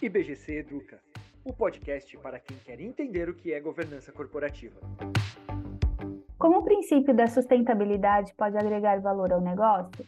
[0.00, 1.00] IBGC Educa,
[1.44, 4.78] o podcast para quem quer entender o que é governança corporativa.
[6.38, 10.06] Como o princípio da sustentabilidade pode agregar valor ao negócio?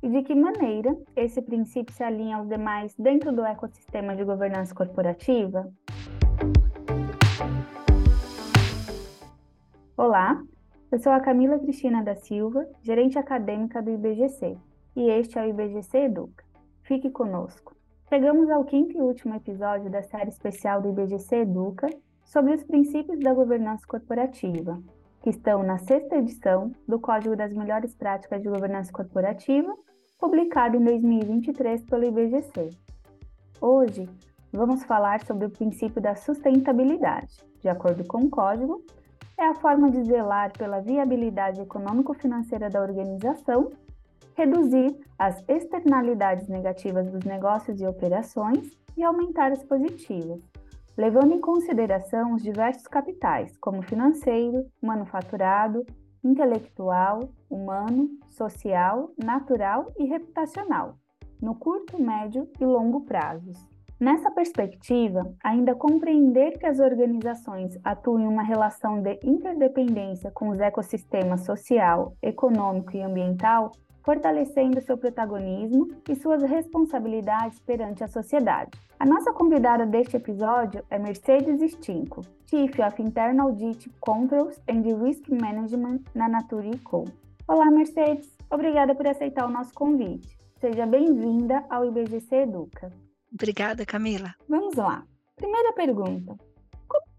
[0.00, 4.72] E de que maneira esse princípio se alinha aos demais dentro do ecossistema de governança
[4.72, 5.68] corporativa?
[9.96, 10.40] Olá,
[10.92, 14.56] eu sou a Camila Cristina da Silva, gerente acadêmica do IBGC,
[14.94, 16.44] e este é o IBGC Educa.
[16.84, 17.75] Fique conosco.
[18.08, 21.88] Chegamos ao quinto e último episódio da série especial do IBGC Educa
[22.24, 24.80] sobre os princípios da governança corporativa,
[25.20, 29.74] que estão na sexta edição do Código das Melhores Práticas de Governança Corporativa,
[30.20, 32.70] publicado em 2023 pelo IBGC.
[33.60, 34.08] Hoje,
[34.52, 37.44] vamos falar sobre o princípio da sustentabilidade.
[37.60, 38.84] De acordo com o código,
[39.36, 43.72] é a forma de zelar pela viabilidade econômico-financeira da organização
[44.34, 50.40] reduzir as externalidades negativas dos negócios e operações e aumentar as positivas,
[50.96, 55.84] levando em consideração os diversos capitais, como financeiro, manufaturado,
[56.22, 60.96] intelectual, humano, social, natural e reputacional,
[61.40, 63.66] no curto, médio e longo prazos.
[63.98, 70.60] Nessa perspectiva, ainda compreender que as organizações atuam em uma relação de interdependência com os
[70.60, 73.72] ecossistemas social, econômico e ambiental
[74.06, 78.70] fortalecendo seu protagonismo e suas responsabilidades perante a sociedade.
[79.00, 85.28] A nossa convidada deste episódio é Mercedes Stinco, Chief of Internal Audit Controls and Risk
[85.28, 87.04] Management na Nature Co.
[87.48, 88.32] Olá, Mercedes.
[88.48, 90.38] Obrigada por aceitar o nosso convite.
[90.60, 92.92] Seja bem-vinda ao IBGC Educa.
[93.34, 94.36] Obrigada, Camila.
[94.48, 95.04] Vamos lá.
[95.34, 96.45] Primeira pergunta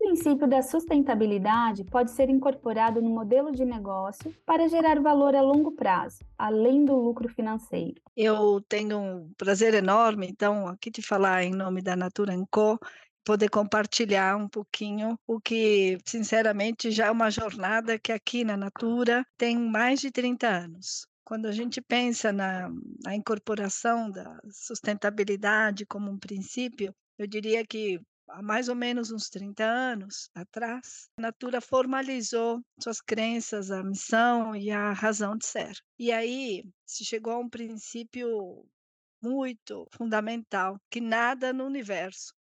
[0.07, 5.73] princípio da sustentabilidade pode ser incorporado no modelo de negócio para gerar valor a longo
[5.73, 8.01] prazo, além do lucro financeiro?
[8.15, 12.79] Eu tenho um prazer enorme, então, aqui de falar em nome da Natura Co
[13.25, 19.25] poder compartilhar um pouquinho o que, sinceramente, já é uma jornada que aqui na Natura
[19.37, 21.05] tem mais de 30 anos.
[21.25, 22.69] Quando a gente pensa na,
[23.03, 27.99] na incorporação da sustentabilidade como um princípio, eu diria que
[28.29, 34.55] há mais ou menos uns 30 anos atrás, a Natura formalizou suas crenças, a missão
[34.55, 35.77] e a razão de ser.
[35.97, 38.65] E aí se chegou a um princípio
[39.21, 42.33] muito fundamental, que nada no universo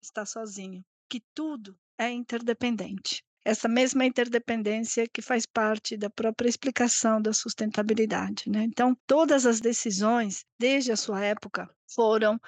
[0.00, 3.22] está sozinho, que tudo é interdependente.
[3.44, 8.44] Essa mesma interdependência que faz parte da própria explicação da sustentabilidade.
[8.48, 8.64] Né?
[8.64, 12.38] Então, todas as decisões, desde a sua época, foram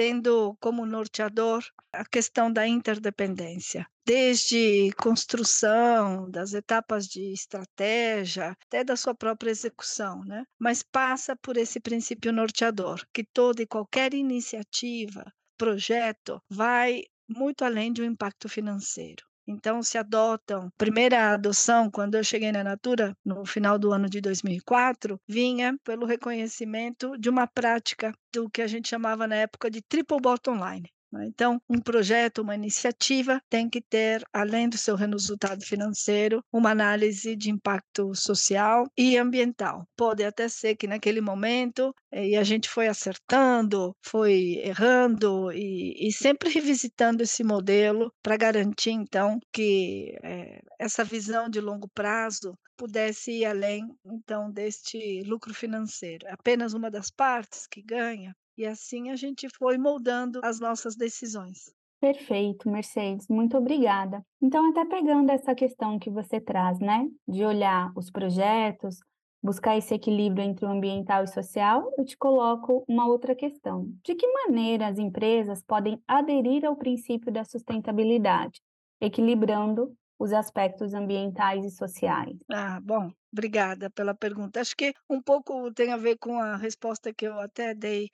[0.00, 1.62] tendo como norteador
[1.92, 10.24] a questão da interdependência, desde construção, das etapas de estratégia, até da sua própria execução,
[10.24, 10.44] né?
[10.58, 17.92] Mas passa por esse princípio norteador, que toda e qualquer iniciativa, projeto, vai muito além
[17.92, 19.29] de um impacto financeiro.
[19.50, 20.70] Então, se adotam.
[20.78, 26.06] Primeira adoção, quando eu cheguei na Natura, no final do ano de 2004, vinha pelo
[26.06, 30.88] reconhecimento de uma prática do que a gente chamava na época de triple bottom line.
[31.12, 31.26] Né?
[31.26, 37.36] Então, um projeto, uma iniciativa tem que ter, além do seu resultado financeiro, uma análise
[37.36, 39.86] de impacto social e ambiental.
[39.96, 46.08] Pode até ser que naquele momento, eh, e a gente foi acertando, foi errando e,
[46.08, 52.54] e sempre revisitando esse modelo para garantir, então, que é, essa visão de longo prazo
[52.76, 56.26] pudesse ir além, então, deste lucro financeiro.
[56.28, 61.74] Apenas uma das partes que ganha e assim a gente foi moldando as nossas decisões.
[62.00, 64.22] Perfeito, Mercedes, muito obrigada.
[64.42, 68.98] Então, até pegando essa questão que você traz, né, de olhar os projetos,
[69.42, 73.86] buscar esse equilíbrio entre o ambiental e social, eu te coloco uma outra questão.
[74.04, 78.60] De que maneira as empresas podem aderir ao princípio da sustentabilidade,
[79.00, 82.36] equilibrando os aspectos ambientais e sociais?
[82.52, 84.60] Ah, bom, obrigada pela pergunta.
[84.60, 88.10] Acho que um pouco tem a ver com a resposta que eu até dei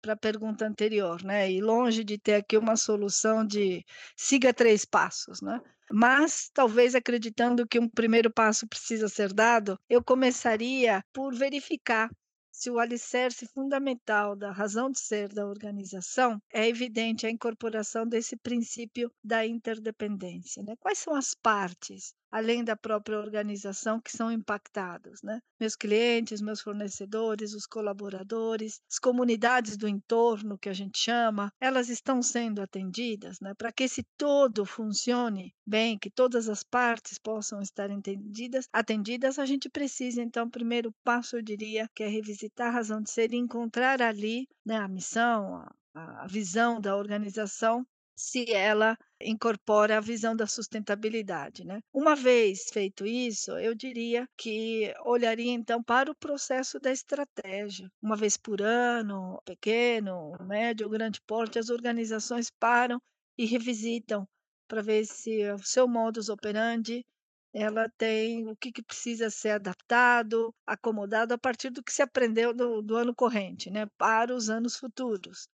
[0.00, 1.50] para a pergunta anterior, né?
[1.50, 3.84] E longe de ter aqui uma solução de
[4.16, 5.60] siga três passos, né?
[5.90, 12.10] Mas talvez acreditando que um primeiro passo precisa ser dado, eu começaria por verificar
[12.58, 18.36] se o alicerce fundamental da razão de ser da organização é evidente a incorporação desse
[18.36, 20.62] princípio da interdependência.
[20.64, 20.74] Né?
[20.80, 25.22] Quais são as partes além da própria organização, que são impactados.
[25.22, 25.40] Né?
[25.60, 31.88] Meus clientes, meus fornecedores, os colaboradores, as comunidades do entorno, que a gente chama, elas
[31.88, 33.54] estão sendo atendidas né?
[33.54, 39.46] para que esse todo funcione bem, que todas as partes possam estar entendidas, atendidas, a
[39.46, 43.36] gente precisa, então, primeiro passo, eu diria, que é revisitar a razão de ser e
[43.36, 47.84] encontrar ali né, a missão, a a visão da organização
[48.18, 51.80] se ela incorpora a visão da sustentabilidade, né?
[51.92, 57.88] Uma vez feito isso, eu diria que olharia então para o processo da estratégia.
[58.02, 63.00] Uma vez por ano, pequeno, médio grande porte, as organizações param
[63.38, 64.26] e revisitam
[64.66, 67.04] para ver se o seu modus operandi
[67.52, 72.52] ela tem o que, que precisa ser adaptado, acomodado a partir do que se aprendeu
[72.54, 75.48] do, do ano corrente, né, para os anos futuros.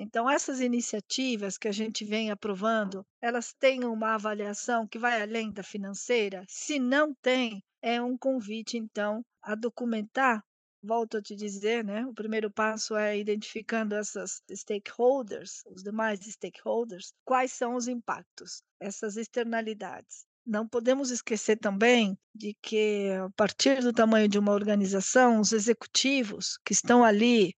[0.00, 5.50] Então, essas iniciativas que a gente vem aprovando, elas têm uma avaliação que vai além
[5.50, 6.44] da financeira?
[6.48, 10.40] Se não tem, é um convite, então, a documentar.
[10.80, 12.06] Volto a te dizer, né?
[12.06, 19.16] O primeiro passo é identificando essas stakeholders, os demais stakeholders, quais são os impactos, essas
[19.16, 20.24] externalidades.
[20.46, 26.56] Não podemos esquecer também de que, a partir do tamanho de uma organização, os executivos
[26.64, 27.52] que estão ali,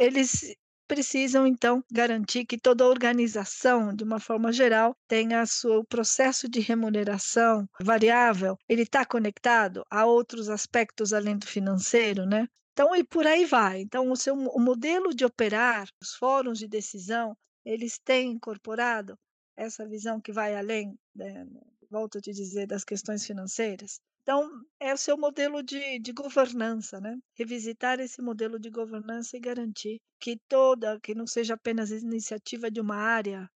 [0.00, 0.52] eles
[0.86, 6.60] precisam então garantir que toda a organização, de uma forma geral, tenha seu processo de
[6.60, 12.48] remuneração variável, ele está conectado a outros aspectos além do financeiro, né?
[12.72, 13.80] Então, e por aí vai.
[13.80, 19.18] Então, o seu o modelo de operar, os fóruns de decisão, eles têm incorporado
[19.56, 21.46] essa visão que vai além, né,
[21.90, 24.00] volto a te dizer, das questões financeiras.
[24.26, 24.50] Então,
[24.80, 27.16] é o seu modelo de, de governança, né?
[27.38, 32.80] Revisitar esse modelo de governança e garantir que toda, que não seja apenas iniciativa de
[32.80, 33.48] uma área,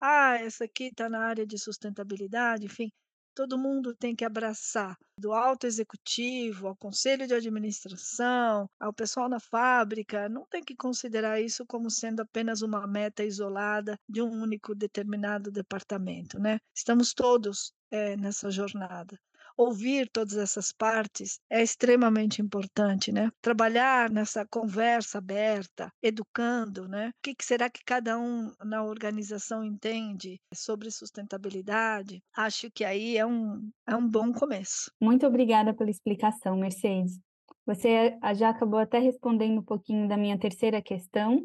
[0.00, 2.90] ah, essa aqui está na área de sustentabilidade, enfim,
[3.36, 9.38] todo mundo tem que abraçar, do alto executivo ao conselho de administração, ao pessoal na
[9.38, 14.74] fábrica, não tem que considerar isso como sendo apenas uma meta isolada de um único
[14.74, 16.58] determinado departamento, né?
[16.74, 19.16] Estamos todos é, nessa jornada
[19.56, 23.30] ouvir todas essas partes é extremamente importante, né?
[23.40, 27.08] Trabalhar nessa conversa aberta, educando, né?
[27.08, 32.22] O que, que será que cada um na organização entende sobre sustentabilidade?
[32.36, 34.90] Acho que aí é um, é um bom começo.
[35.00, 37.18] Muito obrigada pela explicação, Mercedes.
[37.66, 41.40] Você já acabou até respondendo um pouquinho da minha terceira questão,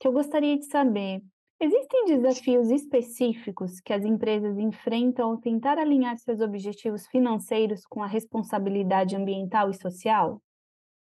[0.00, 1.22] que eu gostaria de saber
[1.62, 8.06] Existem desafios específicos que as empresas enfrentam ao tentar alinhar seus objetivos financeiros com a
[8.06, 10.40] responsabilidade ambiental e social?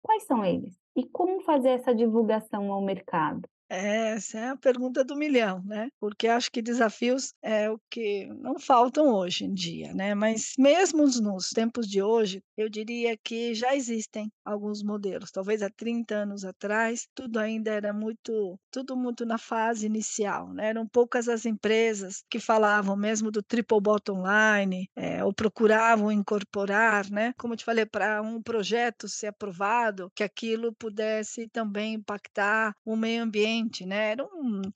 [0.03, 0.75] Quais são eles?
[0.97, 3.47] E como fazer essa divulgação ao mercado?
[3.69, 5.89] Essa é a pergunta do milhão, né?
[5.99, 10.15] Porque acho que desafios é o que não faltam hoje em dia, né?
[10.15, 15.33] Mas mesmo nos tempos de hoje, eu diria que já existem alguns modelos.
[15.33, 20.69] Talvez há 30 anos atrás, tudo ainda era muito, tudo muito na fase inicial, né?
[20.69, 27.11] Eram poucas as empresas que falavam mesmo do triple bottom line, é, ou procuravam incorporar,
[27.11, 27.33] né?
[27.37, 32.95] Como eu te falei, para um projeto ser aprovado, que aquilo pudesse também impactar o
[32.95, 33.56] meio ambiente
[33.87, 34.11] né?
[34.13, 34.29] Eram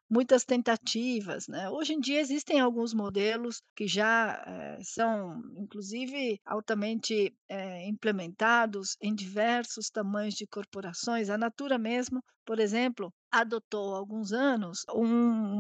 [0.08, 1.68] muitas tentativas, né?
[1.70, 9.14] Hoje em dia existem alguns modelos que já eh, são, inclusive, altamente eh, implementados em
[9.14, 11.30] diversos tamanhos de corporações.
[11.30, 15.06] A Natura mesmo, por exemplo, adotou há alguns anos um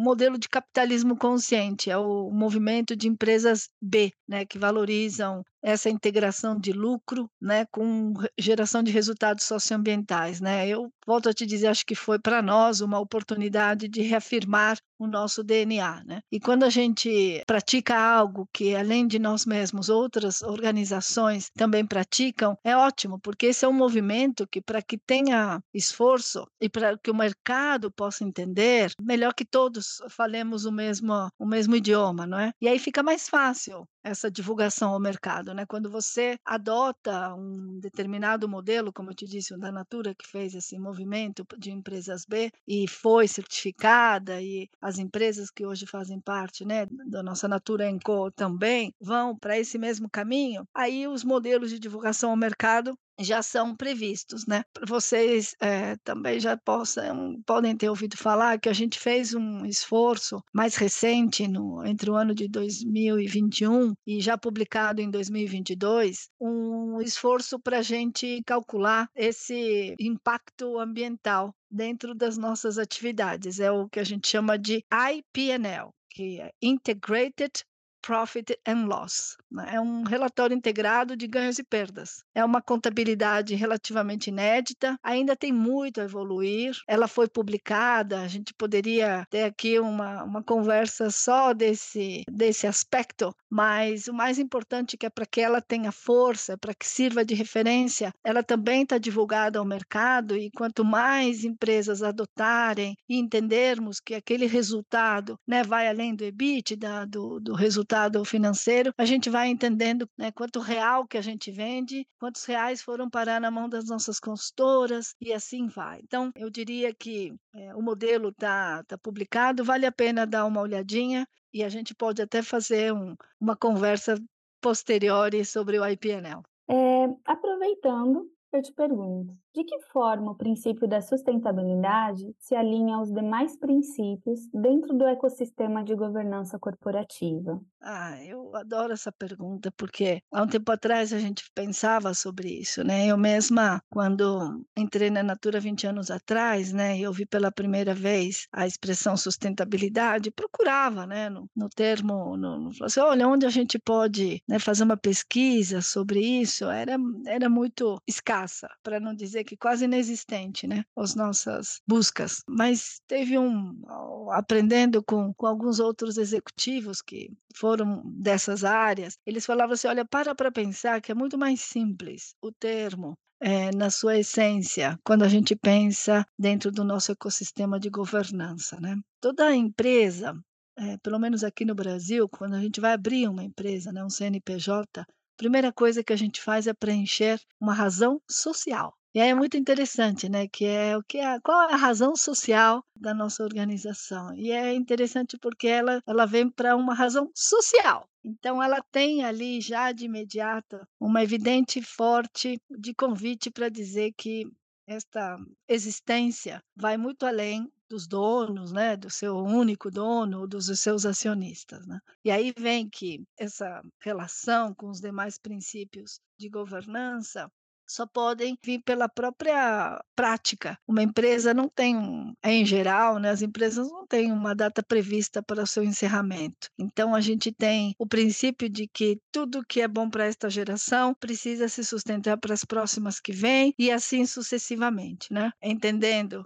[0.02, 6.58] modelo de capitalismo consciente, é o movimento de empresas B, né, que valorizam essa integração
[6.58, 10.66] de lucro, né, com geração de resultados socioambientais, né?
[10.66, 15.06] Eu volto a te dizer, acho que foi para nós uma oportunidade de reafirmar o
[15.06, 16.20] nosso DNA, né?
[16.30, 22.56] E quando a gente pratica algo que além de nós mesmos outras organizações também praticam,
[22.62, 27.10] é ótimo, porque esse é um movimento que para que tenha esforço e para que
[27.10, 32.52] o mercado possa entender, melhor que todos falemos o mesmo o mesmo idioma, não é?
[32.60, 35.66] E aí fica mais fácil essa divulgação ao mercado, né?
[35.66, 40.54] Quando você adota um determinado modelo, como eu te disse, o da Natura que fez
[40.54, 46.64] esse movimento de empresas B e foi certificada e as empresas que hoje fazem parte,
[46.64, 51.78] né, da nossa Natura Enco também vão para esse mesmo caminho, aí os modelos de
[51.78, 54.62] divulgação ao mercado já são previstos, né?
[54.86, 60.42] Vocês é, também já possam, podem ter ouvido falar que a gente fez um esforço
[60.54, 67.58] mais recente, no, entre o ano de 2021 e já publicado em 2022, um esforço
[67.60, 73.60] para a gente calcular esse impacto ambiental dentro das nossas atividades.
[73.60, 77.64] É o que a gente chama de IPNL, que é Integrated
[78.02, 79.36] Profit and Loss.
[79.50, 79.74] Né?
[79.74, 82.24] É um relatório integrado de ganhos e perdas.
[82.34, 86.76] É uma contabilidade relativamente inédita, ainda tem muito a evoluir.
[86.88, 93.34] Ela foi publicada, a gente poderia ter aqui uma, uma conversa só desse, desse aspecto,
[93.48, 97.24] mas o mais importante é que é para que ela tenha força, para que sirva
[97.24, 104.00] de referência, ela também está divulgada ao mercado e quanto mais empresas adotarem e entendermos
[104.00, 107.89] que aquele resultado né, vai além do EBITDA, do, do resultado
[108.24, 113.08] financeiro, a gente vai entendendo né, quanto real que a gente vende, quantos reais foram
[113.08, 116.00] parar na mão das nossas consultoras e assim vai.
[116.02, 120.60] Então, eu diria que é, o modelo está tá publicado, vale a pena dar uma
[120.60, 124.14] olhadinha e a gente pode até fazer um, uma conversa
[124.60, 126.42] posterior sobre o IPNL.
[126.68, 133.12] É, aproveitando, eu te pergunto, de que forma o princípio da sustentabilidade se alinha aos
[133.12, 137.60] demais princípios dentro do ecossistema de governança corporativa?
[137.82, 142.84] Ah, eu adoro essa pergunta porque há um tempo atrás a gente pensava sobre isso,
[142.84, 143.06] né?
[143.06, 148.46] Eu mesma, quando entrei na Natura 20 anos atrás, né, eu vi pela primeira vez
[148.52, 153.78] a expressão sustentabilidade, procurava, né, no, no termo, no, no assim, olha, onde a gente
[153.78, 158.00] pode né, fazer uma pesquisa sobre isso, era, era muito
[158.40, 160.84] escassa, para não dizer que quase inexistente, né?
[160.96, 162.42] As nossas buscas.
[162.48, 163.82] Mas teve um,
[164.30, 170.34] aprendendo com, com alguns outros executivos que foram dessas áreas, eles falavam assim: olha, para
[170.34, 175.28] para pensar que é muito mais simples o termo é, na sua essência, quando a
[175.28, 178.78] gente pensa dentro do nosso ecossistema de governança.
[178.80, 178.96] Né?
[179.20, 180.38] Toda empresa,
[180.76, 184.10] é, pelo menos aqui no Brasil, quando a gente vai abrir uma empresa, né, um
[184.10, 185.06] CNPJ,
[185.40, 188.94] primeira coisa que a gente faz é preencher uma razão social.
[189.14, 192.84] E é muito interessante, né, que é o que é, qual é a razão social
[192.94, 194.34] da nossa organização.
[194.36, 198.06] E é interessante porque ela ela vem para uma razão social.
[198.22, 204.44] Então ela tem ali já de imediato uma evidente forte de convite para dizer que
[204.90, 211.86] esta existência vai muito além dos donos, né, do seu único dono, dos seus acionistas,
[211.86, 212.00] né?
[212.24, 217.50] E aí vem que essa relação com os demais princípios de governança
[217.90, 220.78] só podem vir pela própria prática.
[220.86, 225.62] Uma empresa não tem, em geral, né, as empresas não têm uma data prevista para
[225.62, 226.68] o seu encerramento.
[226.78, 231.14] Então, a gente tem o princípio de que tudo que é bom para esta geração
[231.18, 235.50] precisa se sustentar para as próximas que vêm e assim sucessivamente, né?
[235.60, 236.44] Entendendo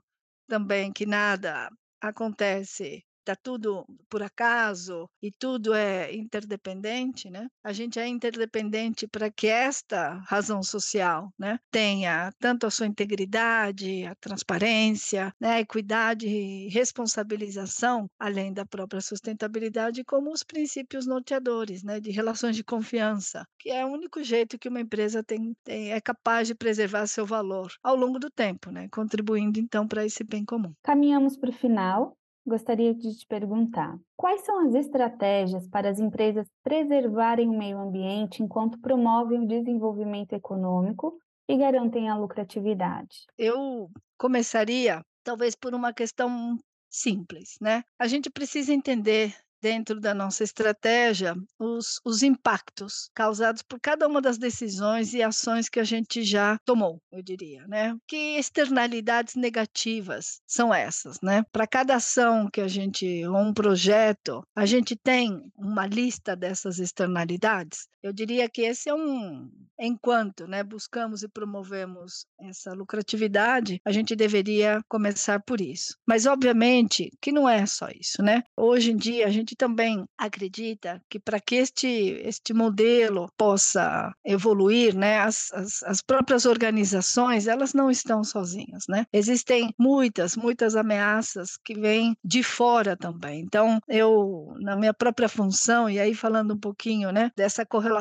[0.49, 1.69] também que nada
[2.01, 7.49] acontece está tudo por acaso e tudo é interdependente, né?
[7.65, 14.05] A gente é interdependente para que esta razão social, né, tenha tanto a sua integridade,
[14.05, 21.83] a transparência, né, a equidade e responsabilização, além da própria sustentabilidade, como os princípios norteadores,
[21.83, 25.93] né, de relações de confiança, que é o único jeito que uma empresa tem, tem
[25.93, 30.23] é capaz de preservar seu valor ao longo do tempo, né, contribuindo então para esse
[30.23, 30.73] bem comum.
[30.83, 36.47] Caminhamos para o final gostaria de te perguntar: quais são as estratégias para as empresas
[36.63, 43.27] preservarem o meio ambiente enquanto promovem o desenvolvimento econômico e garantem a lucratividade?
[43.39, 46.57] Eu começaria, talvez, por uma questão
[46.91, 47.83] simples, né?
[47.99, 49.35] A gente precisa entender
[49.65, 55.71] dentro da nossa estratégia os, os impactos causados por cada uma das decisões e ações
[55.71, 57.97] que a gente já tomou, eu diria, né?
[58.07, 61.43] Que externalidades negativas são essas, né?
[61.51, 66.79] Para cada ação que a gente, ou um projeto, a gente tem uma lista dessas
[66.79, 67.89] externalidades.
[68.05, 74.15] Eu diria que esse é um, enquanto, né, buscamos e promovemos essa lucratividade, a gente
[74.15, 75.97] deveria começar por isso.
[76.07, 78.43] Mas obviamente que não é só isso, né?
[78.55, 84.95] Hoje em dia a gente também acredita que para que este, este modelo possa evoluir,
[84.95, 89.07] né, as, as, as próprias organizações, elas não estão sozinhas, né?
[89.11, 93.41] Existem muitas, muitas ameaças que vêm de fora também.
[93.41, 97.94] Então, eu, na minha própria função, e aí falando um pouquinho, né, dessa correlação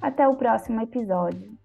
[0.00, 1.58] Até o próximo episódio.